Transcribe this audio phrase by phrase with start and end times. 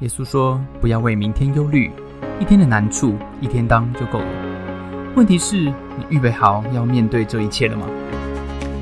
[0.00, 1.90] 耶稣说：“不要为明天忧虑，
[2.40, 5.12] 一天的难处一天当就够了。
[5.16, 7.84] 问题是，你预备好要面对这一切了吗？”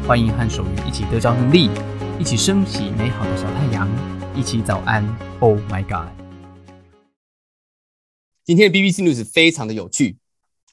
[0.06, 1.70] 欢迎和守愚一起得着能力，
[2.18, 3.88] 一起升起美好的小太阳，
[4.34, 5.02] 一起早安。
[5.40, 6.12] Oh my God！
[8.44, 10.18] 今天的 BBC News 非常的有趣。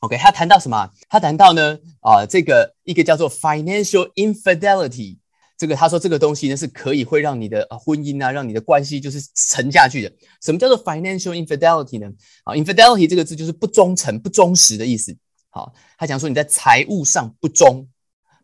[0.01, 0.89] OK，他谈到什么？
[1.07, 5.19] 他谈到呢啊，这个一个叫做 financial infidelity。
[5.63, 10.11] 这个他说这个东西呢是可以会让你的婚姻啊，让你的关系就是沉下去的。
[10.41, 12.11] 什么叫做 financial infidelity 呢？
[12.43, 15.15] 啊，infidelity 这个字就是不忠诚、不忠实的意思。
[15.51, 17.87] 好，他讲说你在财务上不忠、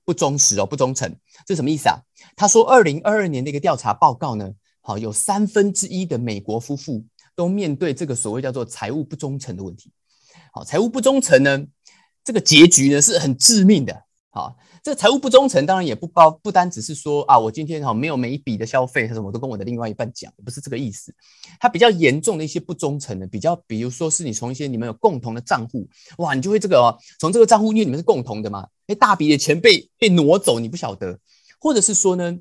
[0.06, 1.14] 不忠实哦，不忠诚，
[1.46, 2.00] 这什么意思啊？
[2.38, 7.04] 他说二零二二年的一个调查报告呢，好，有三分之一的美国夫妇
[7.36, 9.92] 都面对这个所谓叫做财务不忠诚的问题。
[10.54, 11.66] 好，财务不忠诚呢，
[12.24, 14.06] 这个结局呢是很致命的。
[14.40, 14.56] 啊。
[14.84, 21.14] 这个财务不忠诚，当然也不包不单只是说啊，我今天哈没有每一笔的消费，什么我都跟我的另外一半讲，不是这个意思。
[21.60, 25.88] 它比较严重的一些不忠诚的，比较比如说是你从一些你们有共同的账户，
[26.18, 31.20] 哇，你就会这个哦，从这个账户，因为你们是共同的嘛，哎，大笔的钱被被挪走，你不晓得，
[31.60, 32.38] 或者是说呢，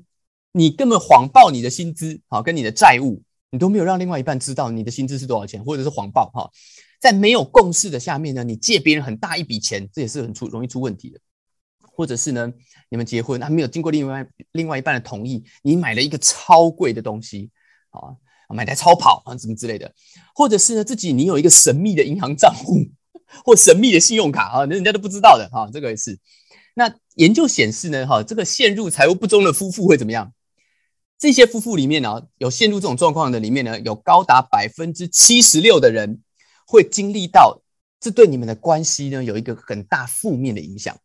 [0.53, 6.49] 你根本谎报你的薪资，好，跟你的债务，你都没有让另外一半知道你的薪资是多少钱，或者是谎报哈，
[7.01, 11.19] 在没有共识的下面呢，你借别人很大一笔钱，这也是很出容易出问题的。
[11.99, 12.49] 或者是呢，
[12.87, 17.49] 你们结婚还没有经过另外另外一半的同意，你买了一个超贵的东西，
[17.89, 18.15] 啊，
[18.55, 19.93] 买台超跑啊，什么之类的，
[20.33, 22.87] 或者是呢，自己你有一个神秘的银行账户
[23.43, 26.17] 或神秘的信用卡啊，那人家都不知道的哈，这个也是。
[26.73, 30.31] 那研究显示呢，哈，这个陷入财务不忠的夫妇会怎么样？
[31.17, 36.21] 这些夫妇里面呢，有陷入这种状况的里面呢，有高达百分之七十六的人
[36.65, 37.61] 会经历到，
[37.99, 40.97] 这对你们的关系呢，有一个很大负面的影响。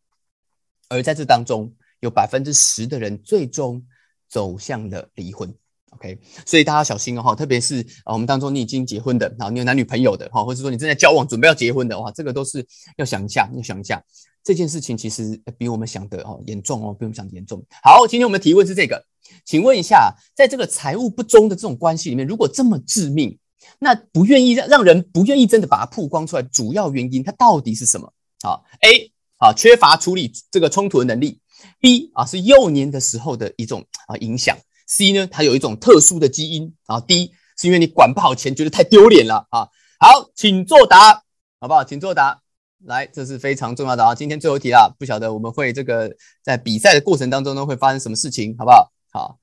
[0.95, 3.83] 而在这当中，有百分之十的人最终
[4.29, 5.53] 走向了离婚。
[5.91, 12.65] OK，所以大家小心哦，特别是啊，我们当中你已经结婚的，然后你有男女朋友的，哈，或者说你正在交往、准备要结婚的，哇，这个都是
[12.97, 14.03] 要想一下，要想一下
[14.43, 17.63] 这件事情，其实比我们想的哦严重哦，比我们想的严重。
[17.81, 19.01] 好，今天我们提问是这个，
[19.45, 23.37] 请问一下，在这个财务不忠的这种关系里面，如果这么致命，
[23.79, 28.11] 那不愿意让让人不愿意真的把它曝光出来，主要原因它到底是什么？
[28.43, 29.14] 好，A。
[29.37, 31.39] 啊，缺乏处理这个冲突的能力。
[31.79, 34.57] B 啊，是幼年的时候的一种啊影响。
[34.87, 36.73] C 呢，它有一种特殊的基因。
[36.85, 39.67] 啊，D 是因为你管不好钱，觉得太丢脸了啊。
[39.99, 41.23] 好，请作答，
[41.59, 41.83] 好不好？
[41.83, 42.41] 请作答。
[42.79, 44.13] 来，这是非常重要的啊。
[44.13, 48.93] 今天最后一题了，不晓得我们会这个在比赛的过程当中呢会发生什么事情，好不好？
[49.11, 49.39] 好，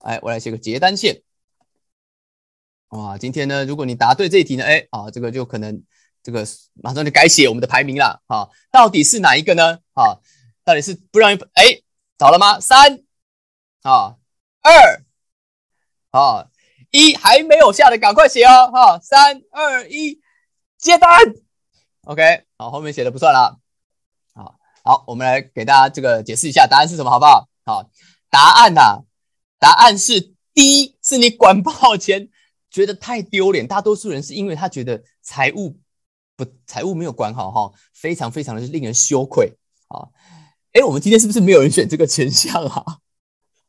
[0.00, 1.22] 哎，我来写个结单线。
[2.88, 5.82] 哇，今天呢，如果你答对这一题呢，哎啊，这个就可能。
[6.26, 6.44] 这个
[6.82, 9.78] 马上就改写我们的排名了，哈，到底是哪一个呢？
[9.94, 10.20] 哈，
[10.64, 11.82] 到底是不让哎
[12.18, 12.58] 找了吗？
[12.58, 12.98] 三
[13.82, 14.16] 啊
[14.60, 15.04] 二
[16.10, 16.48] 啊
[16.90, 20.20] 一还没有下的赶快写哦，哈，三二一
[20.76, 21.08] 接单
[22.02, 23.60] ，OK，好，后面写的不算了，
[24.34, 27.48] 好，好，我们来给大家这个解释一下答案是什么，好不好？
[27.64, 27.88] 好，
[28.30, 29.04] 答案呐，
[29.60, 32.28] 答案是第一，是你管不好钱，
[32.68, 35.78] 觉得太丢脸，大多数人是因为他觉得财务。
[36.36, 39.54] 不，财务没有管好哈，非常非常的令人羞愧
[39.88, 40.08] 啊！
[40.72, 42.98] 哎，我们今天是不是没有人选这个选项啊？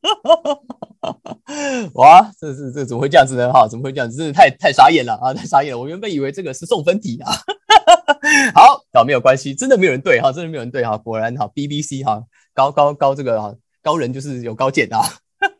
[1.95, 3.51] 哇，这是这怎么会这样子呢？
[3.51, 4.17] 哈，怎么会这样子？
[4.17, 5.33] 真的太太傻眼了啊！
[5.33, 5.79] 太傻眼了！
[5.79, 7.31] 我原本以为这个是送分题啊。
[8.53, 10.97] 好，好，没有关系，真的没有人对哈，真的没有人对哈。
[10.97, 12.21] 果然哈，BBC 哈，
[12.53, 15.01] 高高高这个哈，高人就是有高见啊。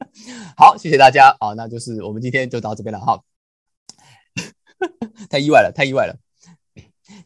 [0.57, 3.22] 好，谢谢大家啊，那就是我们今天就到这边了哈。
[5.29, 6.18] 太意外了，太意外了。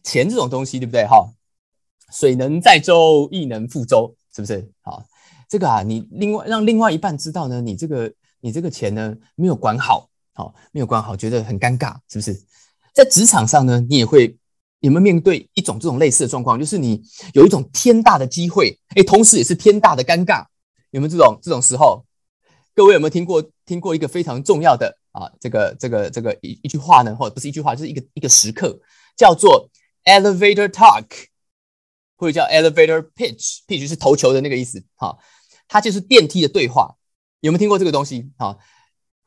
[0.04, 1.06] 钱这种东西，对不对？
[1.06, 1.32] 哈，
[2.12, 4.70] 水能载舟，亦能覆舟，是不是？
[4.82, 5.04] 好，
[5.48, 12.34] 这个啊，你另外让另外一半知道呢，你这个你这个钱呢没有管好，好没有管好，觉得很尴尬，是不是？
[12.94, 14.38] 在职场上呢，你也会
[14.80, 16.60] 有没有面对一种这种类似的状况？
[16.60, 17.02] 就是你
[17.34, 20.46] 有一种天大的机会，哎，同时也是天大的尴尬，
[20.90, 22.04] 有没有这种这种时候？
[22.74, 27.16] 各位有没有听过听过一个非常重要的啊，这个这个这个一一句话呢？
[27.16, 28.80] 或者不是一句话，就是一个一个时刻，
[29.16, 29.70] 叫做。
[30.04, 31.06] Elevator talk，
[32.18, 35.18] 或者叫 elevator pitch，pitch 是投球的那个意思，哈，
[35.68, 36.96] 它就是电梯的对话。
[37.40, 38.30] 有没有听过这个东西？
[38.38, 38.58] 哈，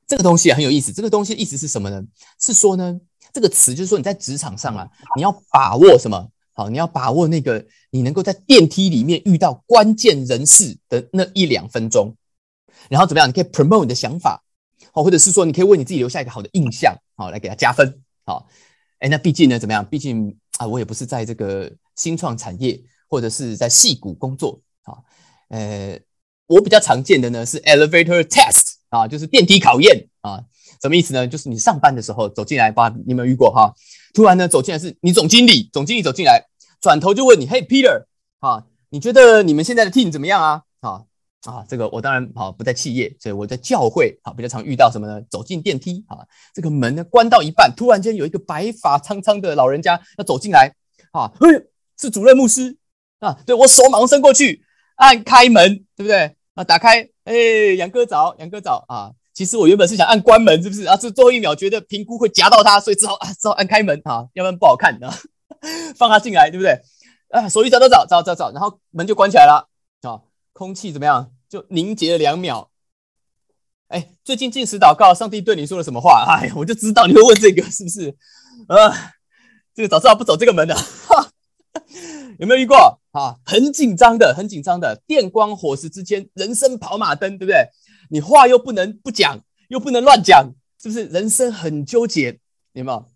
[0.07, 0.93] 这个东西很有意思。
[0.93, 2.03] 这个东西意思是什么呢？
[2.41, 3.01] 是说呢，
[3.33, 6.31] 这个词就是说你在职场上啊，你要把握什么？
[6.53, 12.15] 好，你要把握那个你能够在电梯里面遇到关键人士的那一两分钟，
[12.89, 13.29] 然后怎么样？
[13.29, 14.45] 你可以 promote 你的想法，
[14.93, 18.49] 好，或者是说你可以为你自己留下一个好的印象，好，来给他加分，好。
[19.01, 19.85] 哎，那毕竟呢，怎么样？
[19.85, 24.99] 毕竟啊，我也不是在这个新创产业或者是在戏谷工作啊。
[25.49, 25.99] 呃，
[26.47, 30.45] 我比较常见的呢是 elevator test 啊，就是电梯考验啊。
[30.83, 31.27] 什么意思呢？
[31.27, 33.73] 就是你上班的时候走进来，吧，你有没有遇过哈？
[34.13, 36.45] 突然呢走进来是你总经理，总经理走进来，
[36.81, 38.05] 转头就问你，嘿，Peter，
[38.41, 40.63] 啊，你觉得你们现在的 team 怎么样啊？
[40.81, 41.05] 啊
[41.45, 45.21] 啊，这个我当然好不在企业，所以我在教会啊比较常遇到什么呢？
[45.31, 46.19] 走进电梯啊，
[46.55, 50.75] 这个门呢关到一半，突然间有一个白发苍苍的老人家要走进来
[51.13, 51.49] 啊，嘿，
[51.99, 52.77] 是主任牧师
[53.21, 54.65] 啊，对我手马上伸过去
[54.97, 56.37] 按开门，对不对？
[56.55, 57.35] 啊，打开，哎，
[57.77, 59.13] 杨哥早，杨哥早啊。
[59.35, 60.97] 其实我原本是想按关门，是不是啊？
[60.97, 65.13] 这最后一秒觉得评估会夹到他，所以只好啊，只好按开门啊，要不然不好看啊。
[65.99, 66.81] 放他进来，对不对？
[67.31, 69.69] 啊，手一找找找找找找，然后门就关起来了。
[70.55, 71.31] 空气怎么样？
[71.49, 72.71] 就凝结了两秒。
[73.89, 76.25] 哎，最近进食祷告，上帝对你说了什么话？
[76.41, 78.17] 哎，我就知道你会问这个，是不是？
[78.69, 79.13] 啊，
[79.75, 80.75] 这个早知道不走这个门的，
[82.39, 83.37] 有没有遇过啊？
[83.45, 87.69] 很紧张的，很紧张的，电光火石之间，人生跑马灯，对不对？
[88.11, 91.07] 你话又不能不讲，又不能乱讲，是不是？
[91.07, 92.39] 人生很纠结，
[92.73, 93.07] 有没有？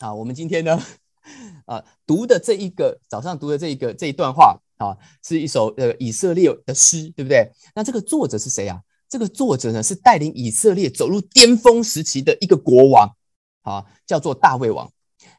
[0.00, 0.82] 啊，我们今天呢，
[1.66, 7.50] 啊，读的这一个早上读的这一个这一段话啊，是一首呃以色列的诗，对不对？
[7.74, 8.80] 那这个作者是谁啊？
[9.08, 13.16] 这个作者呢是带领以色列走入巅峰时期的一个国王，
[13.62, 14.90] 啊，叫做大卫王。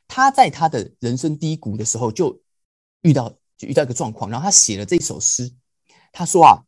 [0.08, 2.40] 他在他的人生低谷的时候就
[3.02, 5.52] 遇到就遇到一个状况，然后他写了这首诗，
[6.12, 6.64] 他说啊。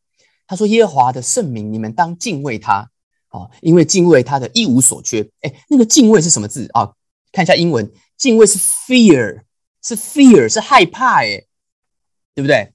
[0.49, 2.89] 他说：“耶和华的圣名，你们当敬畏他，
[3.27, 5.29] 啊，因为敬畏他的一无所缺。
[5.41, 6.93] 哎，那个敬畏是什么字啊？
[7.33, 9.41] 看一下英文，敬畏是 fear，
[9.83, 11.43] 是 fear，是害怕，哎，
[12.37, 12.71] 对不对？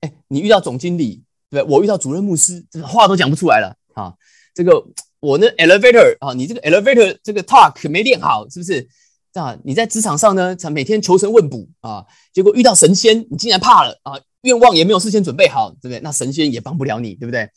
[0.00, 1.74] 哎，你遇到总经理，对不？
[1.74, 4.14] 我遇到主任牧师，这话都讲不出来了啊。
[4.54, 4.82] 这个
[5.20, 8.88] 我那 elevator 啊，你这个 elevator 这个 talk 没练好，是不是？
[9.34, 16.00] 啊，你在职场上呢，才每天求神问卜啊，结果遇到神仙，你竟然怕了啊。”愿望也没有事先准备好，对不对？
[16.00, 17.50] 那神仙也帮不了你，对不对？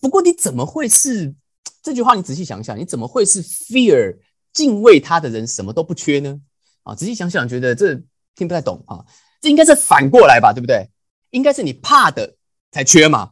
[0.00, 1.34] 不过你怎么会是
[1.82, 2.14] 这句话？
[2.14, 4.18] 你仔细想想，你怎么会是 fear
[4.52, 6.40] 敬畏他的人什么都不缺呢？
[6.82, 7.94] 啊，仔细想想，觉得这
[8.34, 9.04] 听不太懂啊。
[9.46, 10.88] 这应该是反过来吧，对不对？
[11.30, 12.34] 应该是你怕的
[12.72, 13.30] 才缺嘛。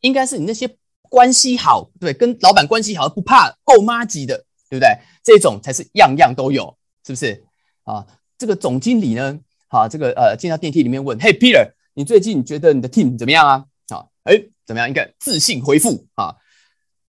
[0.00, 4.38] 应该是你那些关系好，对，跟老板关系好不怕够妈级的，
[4.70, 4.88] 对不对？
[5.22, 7.44] 这种才是样样都有，是不是？
[7.84, 8.06] 啊，
[8.38, 9.38] 这个总经理呢？
[9.68, 11.72] 好，这个呃，进到电梯里面问，嘿，Peter。
[11.92, 13.66] 你最近觉得你的 team 怎么样啊？
[13.90, 14.88] 啊，哎，怎么样？
[14.88, 16.36] 一个自信回复啊，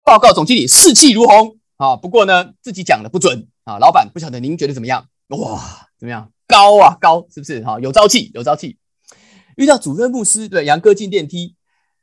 [0.03, 1.95] 报告总经理士气如虹啊。
[1.95, 3.77] 不过呢，自己讲的不准啊。
[3.77, 5.07] 老板不晓得您觉得怎么样？
[5.29, 6.29] 哇，怎么样？
[6.53, 7.63] 高啊，高，是不是？
[7.63, 8.77] 哈，有朝气，有朝气。
[9.55, 11.55] 遇到主任牧师，对，杨哥进电梯，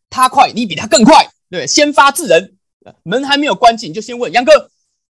[0.08, 2.56] 他快，你比他更快，对，先发制人。
[3.04, 4.72] 门还没有关紧，就先问杨哥，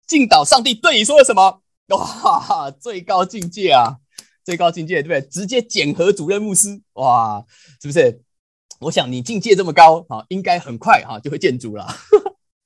[0.06, 1.62] 敬祷上帝对你说了什么？
[1.88, 3.96] 哇，最高境界啊！
[4.44, 5.20] 最高境界，对不对？
[5.28, 7.44] 直接检核主任牧师，哇，
[7.82, 8.22] 是不是？
[8.78, 11.84] 我想你境界这么高啊，应该很快哈就会建主了。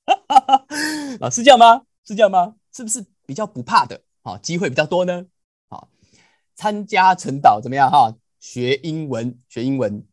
[1.19, 1.81] 啊，是这样吗？
[2.05, 2.53] 是这样吗？
[2.75, 4.01] 是不是比较不怕的？
[4.21, 5.25] 啊，机会比较多呢？
[6.59, 7.89] 参加晨祷怎么样？
[7.89, 10.03] 哈，学英文，学英文。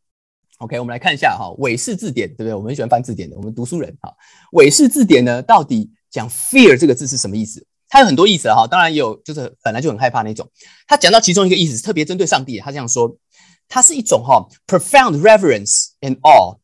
[0.58, 2.54] OK，我们来看一下哈，韦氏字典，对不对？
[2.54, 4.14] 我们很喜欢翻字典的，我们读书人哈。
[4.52, 7.66] 韦氏字典呢，到底讲 fear 这个字是什么意思？
[7.88, 10.48] 它有很多意思哈，当然也有就是本来就很害怕那种。
[10.86, 13.16] 他讲到其中一个意思，特别针对上帝，他这样说：
[13.66, 16.58] 它是一种哈 profound reverence and awe，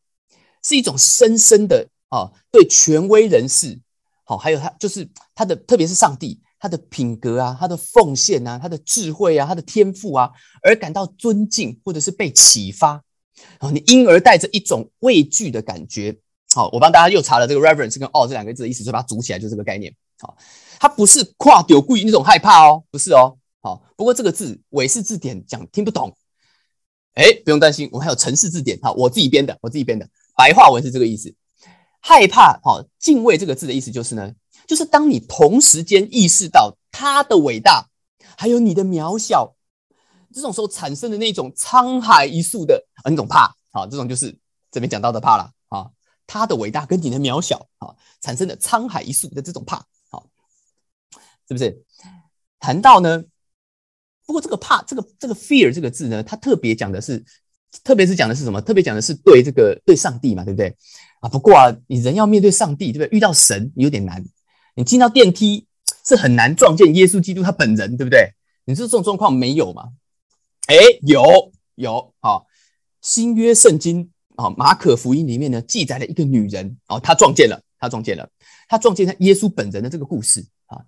[0.62, 3.80] 是一种深深的啊对权威人士，
[4.22, 10.30] 好，还有他就是他的特别是上帝他的品格啊，他的奉献啊，他的智慧啊，他的天赋啊，
[10.62, 12.92] 而感到尊敬或者是被启发，
[13.58, 16.16] 然后你因而带着一种畏惧的感觉。
[16.54, 19.92] 好，我帮大家又查了这个 reverence 跟 awe 这两个字的意思，就把它组起来，就这个概念。
[20.20, 20.36] 好。
[20.78, 23.36] 它不是跨丢故意那种害怕哦，不是哦。
[23.60, 26.12] 好，不过这个字韦氏字典讲听不懂，
[27.14, 31.32] 哎，不用担心，我们还有城市字典，好，我自己编的，我自己编的白话文是这个意思。
[32.00, 34.32] 害怕，好，敬畏这个字的意思就是呢，
[34.66, 37.88] 就是当你同时间意识到他的伟大，
[38.36, 39.54] 还有你的渺小，
[40.32, 44.36] 这种时候产生的那种沧海一粟的啊那种怕，啊，这种就是
[44.70, 45.90] 这边讲到的怕了啊，
[46.26, 49.86] 他的伟大跟你的渺小啊产生的沧海一粟的这种怕。
[51.48, 51.84] 是不是
[52.60, 53.22] 谈到呢？
[54.24, 57.22] 不过这个怕，这个这个 fear 这个字呢，它特别讲的是，
[57.84, 58.58] 特别是讲的是什么？
[58.62, 60.74] 特别讲的是对这个对上帝嘛，对不对？
[61.20, 63.16] 啊，不过啊，你人要面对上帝，对不对？
[63.16, 64.24] 遇到神有点难。
[64.74, 65.66] 你进到电梯
[66.04, 68.32] 是很难撞见耶稣基督他本人，对不对？
[68.64, 69.90] 你说这种状况没有吗？
[70.66, 72.42] 哎，有有啊，
[73.00, 78.28] 新约圣经啊，马可福音里面呢记载了一个女人哦，她撞见了，她撞见了，
[78.68, 80.80] 她撞见她耶稣本人的这个故事啊。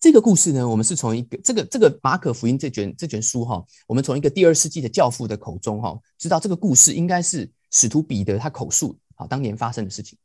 [0.00, 10.16] 这个故事呢，我们是从一个这个这个马可福音这卷这卷书哈，我们从一个第二世纪的教父的口中哈，知道这个故事应该是使徒彼得他口述啊当年发生的事情。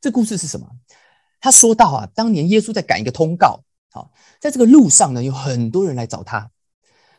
[0.00, 0.66] 这故事是什么？
[1.40, 3.60] 他说到啊，当年耶稣在赶一个通告，
[3.92, 6.50] 好，在这个路上呢，有很多人来找他，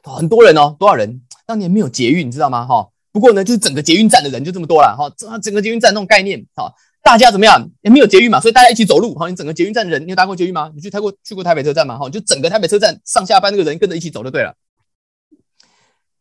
[0.03, 1.21] 很多人哦，多少人？
[1.45, 2.65] 当年没有捷运，你知道吗？
[2.65, 7.69] 哈，不过呢，就是整个捷运站的人就这么多了，哈，整整个捷运站那种概念，哈，大家怎么样？
[7.81, 10.69] 也没有捷运嘛，所以大家一起走路，哈，你整个捷运站的人，你有搭过捷运吗？
[10.75, 11.97] 你去台过去过台北车站吗？
[11.97, 14.53] 哈，就整个台北车站上下班那个人跟着一起走就对了。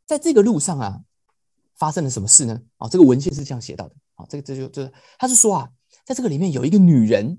[0.07, 1.01] 在这个路上啊，
[1.77, 2.61] 发生了什么事呢？
[2.79, 5.69] 哦，这个文献是这样写到的，好，这个这就就是他是说啊，
[6.05, 7.39] 在这个里面有一个女人。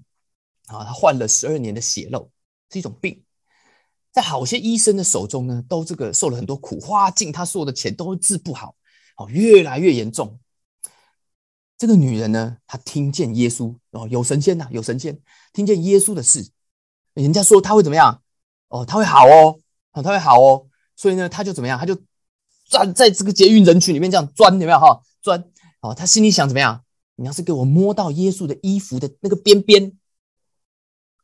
[0.67, 2.29] 啊，他患了十二年的血漏，
[2.71, 3.23] 是一种病，
[4.11, 8.75] 在好些医生的手中呢，都这个受了很多苦，花尽他所有的钱都治不好，
[9.15, 10.39] 哦，越来越严重。
[11.77, 15.19] 这个女人呢，她听见耶稣哦，有神仙呐，有神仙，
[15.53, 16.49] 听见耶稣的事，
[17.13, 18.21] 人家说他会怎么样？
[18.69, 19.59] 哦，他会好哦，
[19.93, 21.79] 哦，他会好哦，所以呢，他就怎么样？
[21.79, 21.95] 他就
[22.65, 25.01] 钻在这个捷运人群里面这样钻，有没有哈？
[25.21, 25.41] 钻
[25.81, 26.83] 哦，他心里想怎么样？
[27.15, 29.97] 你要是给我摸到耶稣的衣服的那个边边。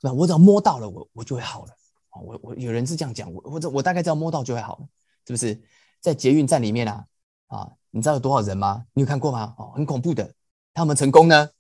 [0.05, 1.72] 那我只要摸到了，我我就会好了。
[2.12, 4.88] 我我有人是这样讲，我或者我大概只要摸到就会好了，
[5.25, 5.63] 是不是？
[6.01, 7.05] 在捷运站里面啊，
[7.48, 8.86] 啊，你知道有多少人吗？
[8.93, 9.55] 你有看过吗？
[9.57, 10.33] 哦，很恐怖的。
[10.74, 11.51] 他们成功呢？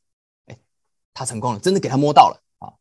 [0.47, 0.59] 哎，
[1.13, 2.73] 他成功了，真的给他摸到了啊。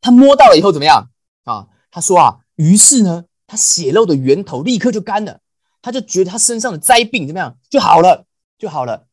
[0.00, 1.10] 他摸到了以后怎么样
[1.44, 1.68] 啊？
[1.90, 5.40] 他说啊，于是呢，他血肉的源头立刻就干了，
[5.82, 8.26] 他就觉得他身上的灾病怎么样就好了，
[8.58, 9.06] 就好了。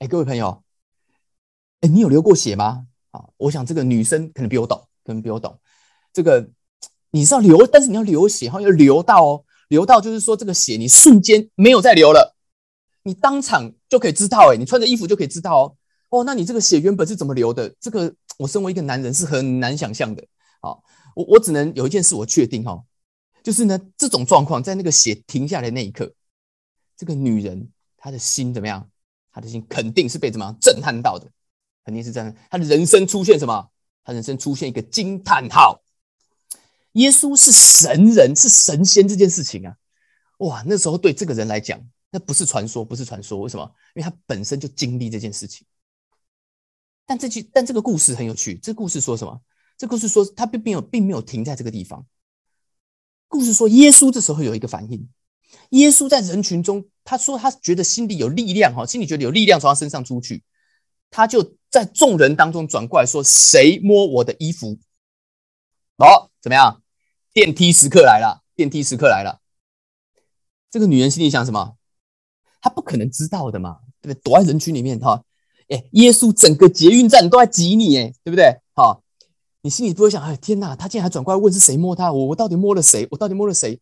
[0.00, 0.64] 哎，各位朋友，
[1.82, 2.88] 哎，你有流过血吗？
[3.36, 5.58] 我想这个女生可能比我懂，可能比我懂。
[6.12, 6.48] 这个
[7.10, 12.36] 你是要流，但是你要流血哈，要流到哦，流到就是说这个血你瞬间没有再流了，
[13.02, 15.76] 你当场就可以知道，哎，你穿着衣服就可以知道哦。
[16.08, 17.74] 哦，那你这个血原本是怎么流的？
[17.80, 20.24] 这个我身为一个男人是很难想象的。
[20.60, 20.82] 好，
[21.14, 22.82] 我我只能有一件事我确定哈，
[23.42, 26.12] 就是呢这种状况在那个血停下来那一刻，
[26.96, 28.88] 这个女人她的心怎么样？
[29.32, 31.28] 她的心肯定是被怎么样震撼到的。
[31.86, 33.70] 肯定是这样，他的人生出现什么？
[34.02, 35.84] 他人生出现一个惊叹号。
[36.94, 39.76] 耶稣是神人，是神仙这件事情啊，
[40.38, 40.64] 哇！
[40.66, 43.38] 那时候对这个人来讲，那不是传说，不是传说。
[43.38, 43.72] 为什么？
[43.94, 45.64] 因为他本身就经历这件事情。
[47.06, 48.56] 但这句，但这个故事很有趣。
[48.56, 49.40] 这故事说什么？
[49.78, 52.04] 这故事说他并没有，并没有停在这个地方。
[53.28, 55.08] 故事说，耶稣这时候有一个反应。
[55.70, 60.42] 耶稣在人群中，他说他觉得心里有力量，哈，心里觉得有力量从他身上出去。
[61.08, 64.78] 他就在众人当中转过来说：“谁摸我的衣服？”
[66.00, 66.82] 哦，怎么样？
[67.34, 68.42] 电梯时刻来了！
[68.54, 69.42] 电梯时刻来了！
[70.70, 71.76] 这个女人心里想什么？
[72.62, 74.22] 她不可能知道的嘛，对不对？
[74.22, 75.22] 躲在人群里面哈，
[75.68, 78.58] 哎，耶稣整个捷运站都在挤你，哎，对不对？
[78.72, 79.02] 好，
[79.60, 82.10] 你心里不会想：哎，天哪，他竟然还转过来问是谁摸他？
[82.10, 83.06] 我我到底摸了谁？
[83.10, 83.78] 我到底摸了谁？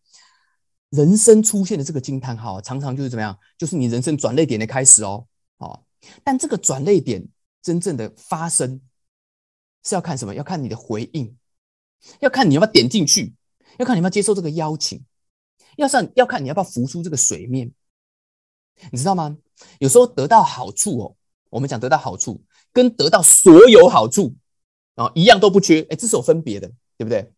[0.91, 3.39] 人生出现的这个惊叹号，常常就是怎么样？
[3.57, 5.27] 就是你人生转泪点的开始哦，
[5.59, 5.85] 哦。
[6.25, 7.25] 但这个转泪点
[7.65, 8.81] 真正的发生
[9.83, 10.35] 是要看什么？
[10.35, 11.35] 要看你的回应，
[12.21, 13.35] 要看你要不要点进去，
[13.79, 15.03] 要看你要不要接受这个邀请，
[15.79, 17.73] 要上要看你要不要浮出这个水面。
[18.93, 19.37] 你知道吗？
[19.79, 21.17] 有时候得到好处哦，
[21.49, 24.35] 我们讲得到好处，跟得到所有好处
[24.97, 26.69] 啊一样都不缺，哎，这是有分别的，
[26.99, 27.33] 对不对？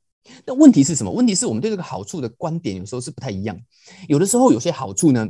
[0.45, 1.13] 那问题是什么？
[1.13, 3.57] 问题是我们对这个好处的观点有时候是不太一样。
[4.09, 5.29] 有的时候有些好处呢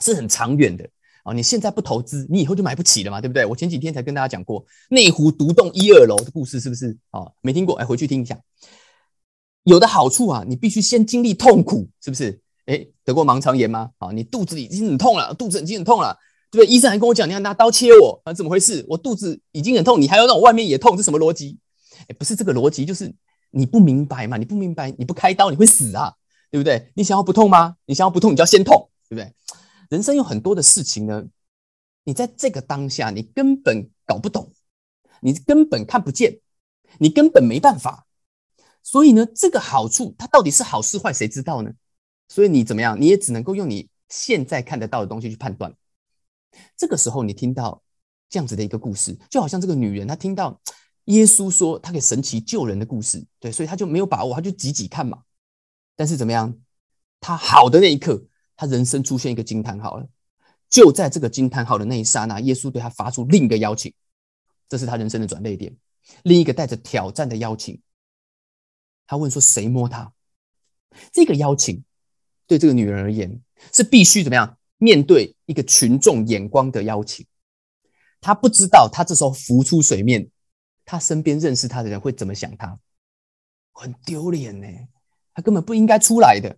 [0.00, 0.90] 是很长远的。
[1.26, 3.44] 哦，你现在不投资，你以后就买不起了嘛，对不对？
[3.44, 6.96] 我前几天才跟大家讲过内湖独栋一二楼的故事，是不是？
[7.10, 8.38] 哦，没听过，哎，回去听一下。
[9.64, 12.40] 有的好处啊，你必须先经历痛苦，是不是？
[12.66, 13.90] 哎，得过盲肠炎吗？
[13.98, 16.16] 啊，你肚子已经很痛了，肚子已经很痛了，
[16.52, 16.72] 对不对？
[16.72, 18.32] 医生还跟我讲，你要拿刀切我啊？
[18.32, 18.86] 怎么回事？
[18.88, 21.58] 我肚子已经很痛，你还要让我外面也痛，这什么逻辑？
[22.06, 23.12] 哎，不是这个逻辑，就是
[23.50, 26.12] 你不明白嘛，你不明白，你不开刀你会死啊，
[26.52, 26.92] 对不对？
[26.94, 27.74] 你想要不痛吗？
[27.86, 29.32] 你想要不痛，你就要先痛，对不对？
[29.88, 31.24] 人生有很多的事情呢，
[32.04, 34.52] 你在这个当下，你根本搞不懂，
[35.20, 36.40] 你根本看不见，
[36.98, 38.06] 你根本没办法。
[38.82, 41.72] 所以呢，这个好处它到底是好是坏，谁知道呢？
[42.28, 45.74] 所以你怎么样，你也只能够用你现在看得到的东西去判断。
[46.76, 47.82] 这个时候，你听到
[48.28, 50.60] 这样子的一个故事，就好像这个女人她听到
[51.06, 55.22] 耶稣说他给神奇救人的故事，对，所以她就没有把握，她就挤挤看嘛。
[55.94, 56.56] 但是怎么样，
[57.20, 58.24] 她好的那一刻。
[58.56, 60.08] 他人生出现一个惊叹号了，
[60.70, 63.92] 就在这个惊叹号的那一刹那，耶稣对他发出另一个邀请，
[64.68, 65.76] 这是他人生的转捩点，
[66.22, 67.80] 另一个带着挑战的邀请。
[69.06, 70.12] 他问说：“谁摸他？”
[71.12, 71.84] 这个邀请
[72.46, 73.40] 对这个女人而言
[73.72, 77.26] 是必须怎么样面对一个群众眼光的邀请。
[78.20, 80.30] 他不知道，他这时候浮出水面，
[80.84, 82.78] 他身边认识他的人会怎么想他？
[83.72, 84.66] 很丢脸呢，
[85.34, 86.56] 他根本不应该出来的，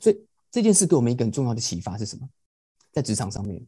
[0.00, 0.27] 所以。
[0.58, 2.28] 这件事给我们一个很重要的启发是什么？
[2.92, 3.64] 在职场上面，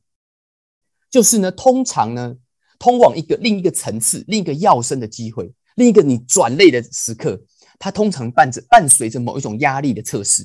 [1.09, 2.35] 就是呢，通常呢，
[2.81, 7.41] 通往一个另一个层次、另一个要升的机会，另一个你转类的时刻，
[7.79, 10.45] 它通常伴着伴随着某一种压力的测试，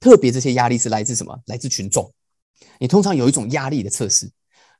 [0.00, 1.40] 特别这些压力是来自什么？
[1.46, 2.12] 来自群众。
[2.80, 4.28] 你通常有一种压力的测试，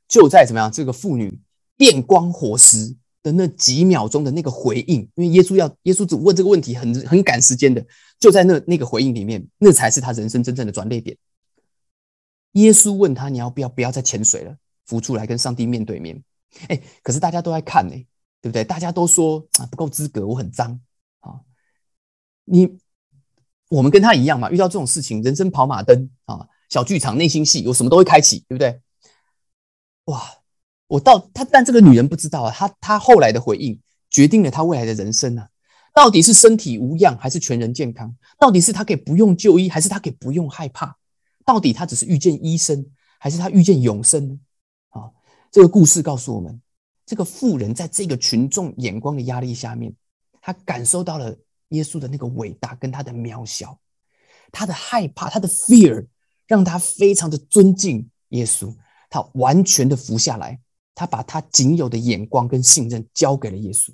[0.05, 0.69] 就在怎么样？
[0.69, 1.39] 这个妇女
[1.77, 7.85] 电光火石的那几秒钟的那个回应，因为耶稣要耶稣只问这个问题，很很赶时间的，
[8.19, 11.17] 就在那那个回应里面，那才是他人生真正的转捩点。
[12.53, 16.21] 耶稣问他：“你要不要不要再潜水了，浮出来跟上帝面对面？”
[16.67, 17.93] 哎，可是大家都在看呢，
[18.41, 18.63] 对不对？
[18.63, 20.79] 大家都说啊不够资格，我很脏
[21.19, 21.39] 啊。
[22.45, 22.77] 你
[23.69, 28.81] 我们跟他一样嘛，遇到这种事情，人生跑马灯啊，小剧场、内心戏，有什么都会开启，对不对？
[30.05, 30.23] 哇，
[30.87, 35.47] 我到他，但这个女人不知道啊，她她后来的回应决定了她未来的人生啊，
[35.99, 38.15] 到底是身体无恙还是全人健康？
[38.39, 40.95] 到底是他可以不用就医，还是他可以不用害怕？
[41.45, 42.89] 到底他只是遇见医生，
[43.19, 44.39] 还是他遇见永生？
[44.91, 45.11] 啊，
[45.51, 46.61] 这个故事告诉我们，
[47.05, 49.93] 这个富人在这个群众眼光的压力下面，
[50.39, 51.37] 他感受到了
[51.71, 53.77] 耶稣的那个伟大跟他的渺小，
[54.53, 56.07] 他的害怕，他的 fear，
[56.47, 58.73] 让他非常的尊敬耶稣，
[59.09, 60.61] 他完全的服下来，
[60.95, 63.91] 他把他仅有的眼光跟信任交给了耶稣。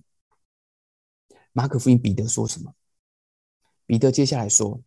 [1.55, 2.73] 马可福音彼得说什么？
[3.85, 4.81] 彼得接下来说。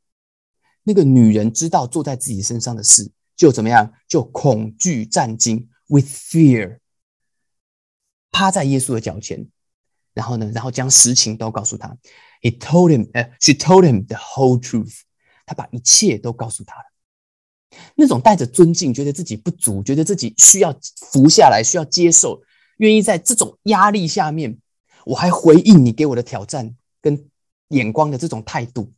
[0.82, 3.90] 那个女人知道坐在自己身上的事，就怎么样？
[4.06, 6.78] 就恐惧战惊，with fear，
[8.30, 9.48] 趴在耶稣的脚前，
[10.12, 11.96] 然后呢，然后将实情都告诉他。
[12.42, 15.00] He told him, 呃，she told him the whole truth。
[15.46, 16.84] 他把一切都告诉他了。
[17.94, 20.78] 那种带着尊敬，觉得自己不足，觉得自己需要
[21.10, 22.42] 服下来，需要接受，
[22.76, 24.58] 愿意在这种压力下面，
[25.04, 27.28] 我还回应你给我的挑战跟
[27.68, 28.92] 眼光的这种态度，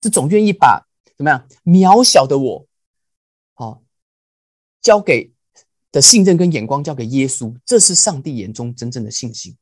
[0.00, 0.86] 这种愿意把。
[1.16, 1.46] 怎么样？
[1.64, 2.66] 渺小的我，
[3.52, 3.82] 好，
[4.80, 5.30] 交给
[5.92, 9.54] 的信任跟眼光交给耶稣，这是上帝眼中真正的信心。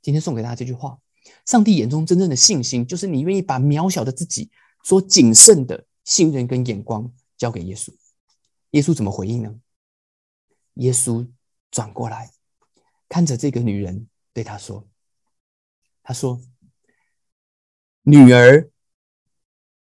[0.00, 0.98] 今天送给大家这句话：
[1.44, 4.50] 上帝眼中真正的信心，就是你愿意把渺小的自己
[4.82, 7.92] 所谨慎的信任跟眼光交给耶稣。
[8.70, 9.54] 耶稣怎么回应呢？
[10.76, 11.28] 耶稣
[11.70, 12.30] 转过来
[13.06, 14.88] 看着这个女人，对他说
[16.02, 16.40] ：“他说，
[18.02, 18.70] 女儿，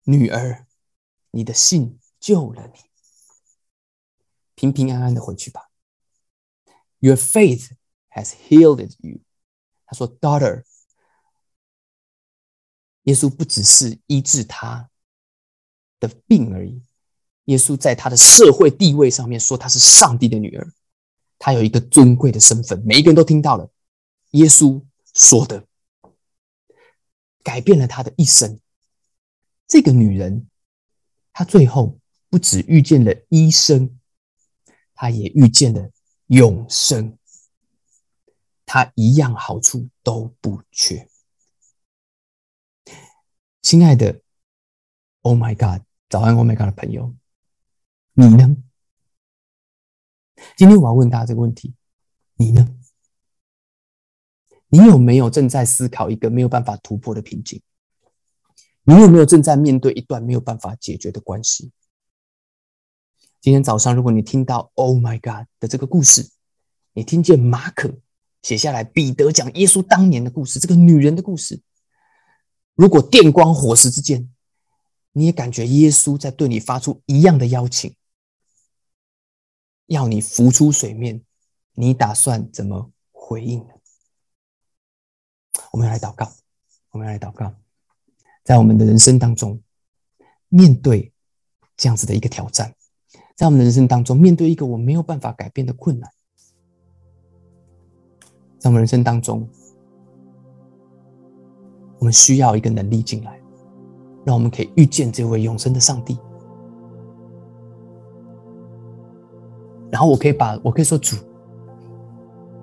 [0.04, 0.62] 女儿。”
[1.32, 2.78] 你的信救了你，
[4.54, 5.70] 平平安安的回去吧。
[7.00, 7.72] Your faith
[8.08, 9.20] has healed you。
[9.84, 10.64] 他说，Daughter，
[13.02, 14.88] 耶稣不只是医治他
[16.00, 16.82] 的病而已。
[17.46, 20.72] 耶稣在他的社会地位上面说，他是上帝的女儿，
[21.38, 23.70] 他有一个尊贵的身份，每一个人都听到了。
[24.36, 25.66] 耶稣说的，
[27.42, 28.60] 改变了他的一生。
[29.66, 30.48] 这个女人。
[31.38, 31.98] 她最后
[32.30, 34.00] 不止遇见了医生，
[34.94, 35.90] 她也遇见了
[36.28, 37.18] 永生，
[38.64, 41.06] 她一样好处都不缺。
[43.60, 44.22] 亲爱的
[45.20, 47.14] ，Oh my God，早安，Oh my God 的朋友，
[48.14, 48.56] 你呢？
[50.56, 51.74] 今天我要问大家这个问题：
[52.36, 52.78] 你呢？
[54.76, 57.62] 你有没有正在思考一个没有办法突破的瓶颈？
[58.82, 61.72] 你有没有正在面对一段没有办法解决的关系？
[63.40, 66.28] 今天早上，如果你听到 “Oh my God” 的这个故事，
[66.92, 67.90] 你听见马可
[68.42, 71.62] 写下来彼得讲耶稣当年的故事，这个女人的故事，
[72.74, 74.30] 如果电光火石之间，
[75.12, 77.96] 你也感觉耶稣在对你发出一样的邀请，
[79.86, 81.22] 要你浮出水面，
[81.72, 83.75] 你打算怎么回应呢？
[85.76, 86.26] 我们要来祷告，
[86.90, 87.52] 我们要来祷告。
[88.42, 89.60] 在我们的人生当中，
[90.48, 91.12] 面对
[91.76, 92.74] 这样子的一个挑战，
[93.34, 96.10] 在我们的人生当中，面对一个我没有办法改变的困难，
[98.58, 99.46] 在我们人生当中，
[101.98, 103.38] 我们需要一个能力进来，
[104.24, 106.18] 让我们可以遇见这位永生的上帝。
[109.90, 111.16] 然后我可以把我可以说主，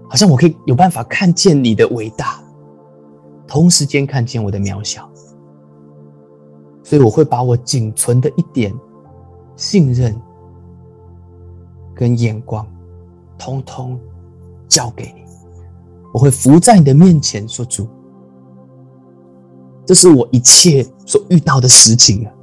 [0.10, 2.43] 好像我可以有办法看见你的伟大，
[3.48, 5.10] 同时间看见我的渺小。
[6.84, 8.74] 所以我会把我仅存的一点
[9.56, 10.20] 信任
[11.96, 12.68] 跟眼光，
[13.38, 13.98] 通通
[14.68, 15.24] 交给你。
[16.14, 17.88] 我会伏在你的面前说：“主，
[19.86, 22.34] 这是我一切所遇到的事情啊！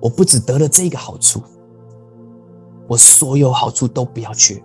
[0.00, 1.42] 我不只得了这个好处，
[2.88, 4.60] 我所有好处都不要缺。”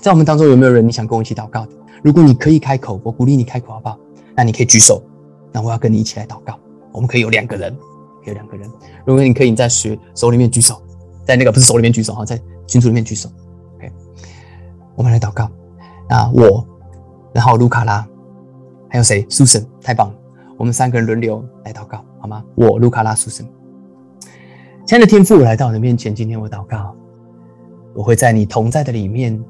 [0.00, 1.72] 在我们当中有没有人你想跟我一起祷告的？
[2.02, 3.98] 如果你可以开口，我鼓励你开口，好不好？
[4.36, 5.02] 那你可以举手，
[5.52, 6.58] 那我要跟你一起来祷告。
[6.92, 7.76] 我们可以有两个人，
[8.24, 8.68] 有两个人。
[9.04, 10.82] 如果你可以，在学手里面举手，
[11.24, 13.28] 在那个不是手里面举手哈，在群组里面举手。
[13.76, 13.92] OK，
[14.94, 15.48] 我们来祷告。
[16.08, 16.66] 那我，
[17.32, 18.06] 然后卢卡拉，
[18.88, 20.14] 还有谁？Susan，太棒了！
[20.58, 22.44] 我们三个人轮流来祷告，好吗？
[22.56, 23.46] 我卢卡拉，Susan。
[24.86, 26.96] 亲爱的天父，我来到你的面前，今天我祷告，
[27.94, 29.40] 我会在你同在的里面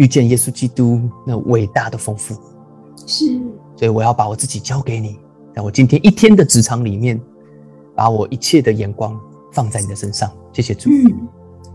[0.00, 2.34] 遇见耶稣基督那伟大的丰富。
[3.06, 3.38] 是，
[3.76, 5.18] 所以我要把我自己交给你，
[5.54, 7.20] 在我今天一天的职场里面，
[7.94, 9.14] 把我一切的眼光
[9.52, 10.30] 放在你的身上。
[10.54, 10.88] 谢谢主。
[10.88, 11.28] 嗯，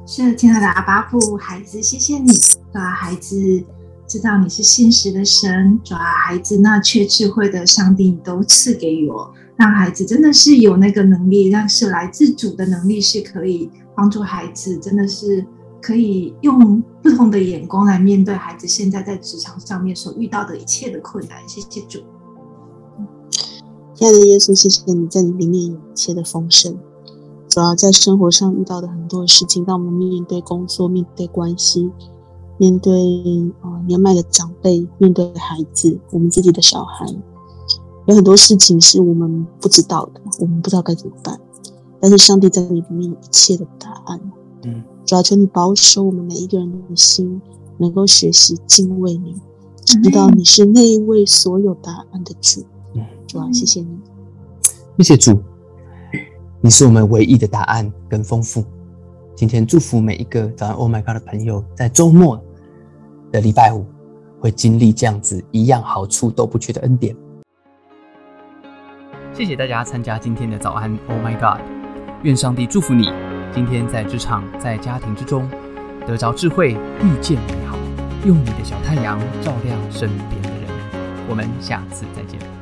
[0.08, 3.64] 是，亲爱的阿巴父孩子，谢谢你，主啊，孩子
[4.08, 15.46] 知道你是信实的神，主啊，孩子那缺智慧的上帝，你都赐给我，让孩子真的是有那个能力，让是来自主的能力，是可以帮助孩子，真的是
[15.86, 21.38] 可以用不同的眼光来面对孩子现在在职场上面所遇到的一切的困难。
[21.48, 22.00] 谢谢主。
[23.94, 26.76] 亲爱的耶稣，谢谢你在你里面有一切的丰盛。
[27.48, 31.92] 主要在生活上遇到的很多的事情，当我们面对工作、面对关系、
[32.58, 32.92] 面对
[33.62, 37.06] 啊年迈的长辈、面对孩子、我们自己的小孩，
[38.08, 41.40] 有很多事情是我们不知道的，我们不知道该怎么办。
[42.00, 44.20] 但是上帝在你里面有一切的答案。
[44.64, 47.40] 嗯，主要求你保守我们每一个人的心，
[47.78, 49.36] 能够学习敬畏你，
[49.86, 52.66] 知道你是那一位所有答案的主。
[52.96, 53.88] 嗯，主啊，谢谢你。
[54.98, 55.40] 谢谢主，
[56.60, 58.64] 你是我们唯一的答案跟丰富。
[59.36, 62.42] 今天祝福每一个早安 Oh My God 的朋友，在周末
[63.32, 63.86] 的礼拜五
[64.40, 67.16] 会经历这样子一样好处都不缺的恩典。
[69.34, 71.62] 谢谢大家参加今天的早安，Oh my God！
[72.24, 73.10] 愿上帝祝福你，
[73.54, 75.50] 今天在职场、在家庭之中
[76.06, 77.78] 得着智慧，遇见美好，
[78.26, 80.70] 用你的小太阳照亮身边的人。
[81.30, 82.55] 我们下次再见。